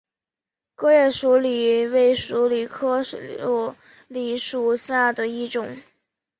[0.73, 3.75] 革叶鼠李为鼠李科鼠
[4.07, 5.77] 李属下的一个种。